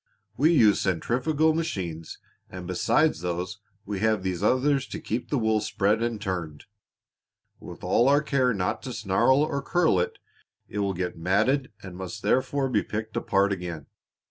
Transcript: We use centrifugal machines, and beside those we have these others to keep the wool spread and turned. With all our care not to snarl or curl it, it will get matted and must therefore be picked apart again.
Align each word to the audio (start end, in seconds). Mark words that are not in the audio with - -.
We 0.35 0.51
use 0.51 0.79
centrifugal 0.81 1.53
machines, 1.53 2.17
and 2.49 2.65
beside 2.65 3.13
those 3.13 3.59
we 3.85 3.99
have 3.99 4.23
these 4.23 4.41
others 4.41 4.87
to 4.87 4.99
keep 4.99 5.29
the 5.29 5.37
wool 5.37 5.61
spread 5.61 6.01
and 6.01 6.19
turned. 6.19 6.65
With 7.59 7.83
all 7.83 8.09
our 8.09 8.23
care 8.23 8.51
not 8.51 8.81
to 8.81 8.93
snarl 8.93 9.43
or 9.43 9.61
curl 9.61 9.99
it, 9.99 10.17
it 10.67 10.79
will 10.79 10.95
get 10.95 11.19
matted 11.19 11.71
and 11.83 11.95
must 11.95 12.23
therefore 12.23 12.67
be 12.67 12.81
picked 12.81 13.15
apart 13.15 13.51
again. 13.53 13.85